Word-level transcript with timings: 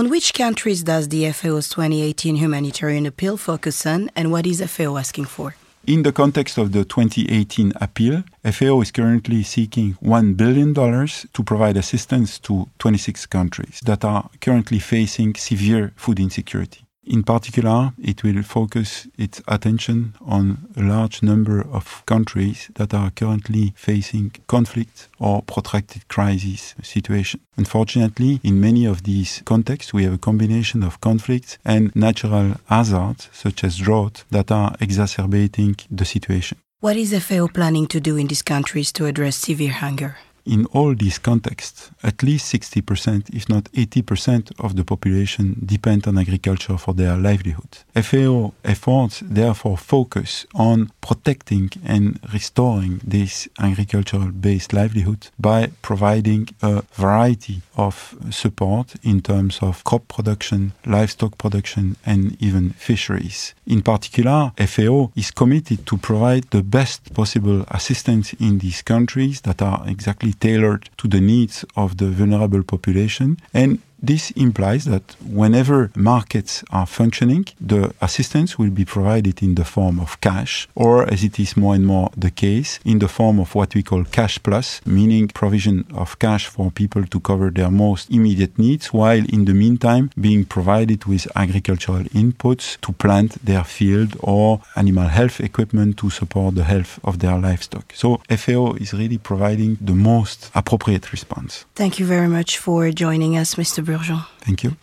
On 0.00 0.08
which 0.08 0.32
countries 0.32 0.82
does 0.82 1.08
the 1.08 1.30
FAO's 1.30 1.68
2018 1.68 2.36
humanitarian 2.36 3.04
appeal 3.04 3.36
focus 3.36 3.84
on, 3.84 4.08
and 4.16 4.32
what 4.32 4.46
is 4.46 4.62
FAO 4.62 4.96
asking 4.96 5.26
for? 5.26 5.54
In 5.86 6.04
the 6.04 6.10
context 6.10 6.56
of 6.56 6.72
the 6.72 6.86
2018 6.86 7.74
appeal, 7.82 8.24
FAO 8.42 8.80
is 8.80 8.90
currently 8.90 9.42
seeking 9.42 9.98
$1 10.02 10.38
billion 10.38 10.72
to 10.72 11.42
provide 11.44 11.76
assistance 11.76 12.38
to 12.38 12.66
26 12.78 13.26
countries 13.26 13.80
that 13.84 14.02
are 14.02 14.30
currently 14.40 14.78
facing 14.78 15.34
severe 15.34 15.92
food 15.96 16.18
insecurity. 16.18 16.80
In 17.04 17.22
particular, 17.22 17.92
it 17.98 18.22
will 18.22 18.42
focus 18.42 19.08
its 19.16 19.42
attention 19.48 20.14
on 20.20 20.68
a 20.76 20.82
large 20.82 21.22
number 21.22 21.60
of 21.60 22.04
countries 22.06 22.70
that 22.74 22.92
are 22.92 23.10
currently 23.10 23.72
facing 23.74 24.32
conflict 24.46 25.08
or 25.18 25.42
protracted 25.42 26.06
crisis 26.08 26.74
situation. 26.82 27.40
Unfortunately, 27.56 28.38
in 28.42 28.60
many 28.60 28.84
of 28.84 29.04
these 29.04 29.42
contexts, 29.46 29.94
we 29.94 30.04
have 30.04 30.14
a 30.14 30.18
combination 30.18 30.82
of 30.82 31.00
conflicts 31.00 31.58
and 31.64 31.94
natural 31.96 32.56
hazards, 32.66 33.28
such 33.32 33.64
as 33.64 33.78
drought, 33.78 34.24
that 34.30 34.52
are 34.52 34.76
exacerbating 34.80 35.76
the 35.90 36.04
situation. 36.04 36.58
What 36.80 36.96
is 36.96 37.12
FAO 37.24 37.48
planning 37.48 37.86
to 37.88 38.00
do 38.00 38.16
in 38.16 38.26
these 38.26 38.42
countries 38.42 38.92
to 38.92 39.06
address 39.06 39.36
severe 39.36 39.72
hunger? 39.72 40.16
In 40.44 40.66
all 40.66 40.94
these 40.94 41.18
contexts, 41.18 41.90
at 42.02 42.22
least 42.22 42.52
60%, 42.52 43.34
if 43.34 43.48
not 43.48 43.64
80% 43.64 44.52
of 44.58 44.76
the 44.76 44.84
population 44.84 45.56
depend 45.64 46.06
on 46.06 46.18
agriculture 46.18 46.76
for 46.76 46.94
their 46.94 47.16
livelihood. 47.16 47.78
FAO 47.94 48.52
efforts 48.64 49.22
therefore 49.24 49.76
focus 49.76 50.46
on 50.54 50.90
protecting 51.00 51.70
and 51.84 52.18
restoring 52.32 53.00
this 53.04 53.48
agricultural 53.58 54.30
based 54.32 54.72
livelihood 54.72 55.28
by 55.38 55.70
providing 55.82 56.48
a 56.62 56.82
variety 56.92 57.62
of 57.76 58.14
support 58.30 58.94
in 59.02 59.20
terms 59.20 59.58
of 59.62 59.84
crop 59.84 60.06
production, 60.08 60.72
livestock 60.86 61.36
production, 61.38 61.96
and 62.04 62.36
even 62.40 62.70
fisheries. 62.70 63.54
In 63.66 63.82
particular, 63.82 64.52
FAO 64.56 65.12
is 65.16 65.30
committed 65.30 65.86
to 65.86 65.96
provide 65.96 66.44
the 66.50 66.62
best 66.62 67.12
possible 67.14 67.64
assistance 67.68 68.32
in 68.34 68.58
these 68.58 68.82
countries 68.82 69.40
that 69.42 69.62
are 69.62 69.84
exactly 69.86 70.29
tailored 70.32 70.88
to 70.98 71.08
the 71.08 71.20
needs 71.20 71.64
of 71.76 71.96
the 71.96 72.08
vulnerable 72.08 72.62
population 72.62 73.38
and 73.52 73.80
this 74.02 74.30
implies 74.32 74.84
that 74.86 75.16
whenever 75.24 75.90
markets 75.94 76.64
are 76.70 76.86
functioning, 76.86 77.46
the 77.60 77.94
assistance 78.00 78.58
will 78.58 78.70
be 78.70 78.84
provided 78.84 79.42
in 79.42 79.54
the 79.54 79.64
form 79.64 80.00
of 80.00 80.20
cash, 80.20 80.68
or 80.74 81.10
as 81.12 81.22
it 81.24 81.38
is 81.38 81.56
more 81.56 81.74
and 81.74 81.86
more 81.86 82.10
the 82.16 82.30
case, 82.30 82.80
in 82.84 82.98
the 82.98 83.08
form 83.08 83.38
of 83.38 83.54
what 83.54 83.74
we 83.74 83.82
call 83.82 84.04
cash 84.04 84.42
plus, 84.42 84.80
meaning 84.86 85.28
provision 85.28 85.84
of 85.94 86.18
cash 86.18 86.46
for 86.46 86.70
people 86.70 87.04
to 87.04 87.20
cover 87.20 87.50
their 87.50 87.70
most 87.70 88.10
immediate 88.10 88.58
needs, 88.58 88.92
while 88.92 89.24
in 89.28 89.44
the 89.44 89.54
meantime 89.54 90.10
being 90.20 90.44
provided 90.44 91.04
with 91.04 91.28
agricultural 91.36 92.04
inputs 92.14 92.80
to 92.80 92.92
plant 92.92 93.44
their 93.44 93.64
field 93.64 94.16
or 94.20 94.60
animal 94.76 95.08
health 95.08 95.40
equipment 95.40 95.96
to 95.96 96.10
support 96.10 96.54
the 96.54 96.64
health 96.64 96.98
of 97.04 97.18
their 97.18 97.38
livestock. 97.38 97.92
So 97.94 98.20
FAO 98.28 98.74
is 98.74 98.92
really 98.92 99.18
providing 99.18 99.76
the 99.80 99.94
most 99.94 100.50
appropriate 100.54 101.12
response. 101.12 101.64
Thank 101.74 101.98
you 101.98 102.06
very 102.06 102.28
much 102.28 102.58
for 102.58 102.90
joining 102.90 103.36
us, 103.36 103.54
Mr. 103.54 103.89
Thank 104.40 104.64
you. 104.64 104.76